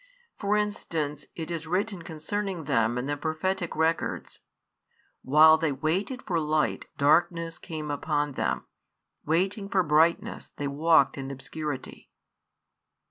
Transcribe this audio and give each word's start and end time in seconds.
For 0.39 0.57
instance, 0.57 1.27
it 1.35 1.51
is 1.51 1.67
written 1.67 2.01
concerning 2.01 2.63
them 2.63 2.97
in 2.97 3.05
the 3.05 3.15
prophetic 3.15 3.75
records: 3.75 4.39
While 5.21 5.59
they 5.59 5.71
waited 5.71 6.23
for 6.23 6.39
light 6.39 6.87
darkness 6.97 7.59
came 7.59 7.91
upon 7.91 8.31
them: 8.31 8.65
waiting 9.27 9.69
for 9.69 9.83
brightness 9.83 10.47
they 10.57 10.67
walked 10.67 11.19
in 11.19 11.29
obscurity. 11.29 12.09